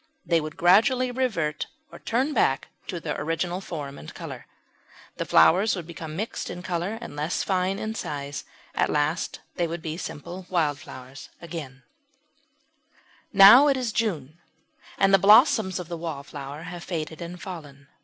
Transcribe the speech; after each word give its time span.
They 0.25 0.41
would 0.41 0.57
gradually 0.57 1.11
revert 1.11 1.67
or 1.91 1.99
turn 1.99 2.33
back 2.33 2.69
to 2.87 2.99
their 2.99 3.21
original 3.21 3.61
form 3.61 3.99
and 3.99 4.11
colour. 4.11 4.47
The 5.17 5.25
flowers 5.27 5.75
would 5.75 5.85
become 5.85 6.15
mixed 6.15 6.49
in 6.49 6.63
colour 6.63 6.97
and 6.99 7.15
less 7.15 7.43
fine 7.43 7.77
in 7.77 7.93
size; 7.93 8.43
at 8.73 8.89
last 8.89 9.41
they 9.57 9.67
would 9.67 9.83
be 9.83 9.97
simple 9.97 10.47
wild 10.49 10.79
flowers 10.79 11.29
again. 11.39 11.83
[Illustration: 13.31 13.31
PANSY.] 13.33 13.37
Now 13.37 13.67
it 13.67 13.77
is 13.77 13.91
June, 13.93 14.39
and 14.97 15.13
the 15.13 15.19
blossoms 15.19 15.77
of 15.77 15.87
the 15.87 15.97
Wallflower 15.99 16.63
have 16.63 16.83
faded 16.83 17.21
and 17.21 17.39
fallen. 17.39 17.87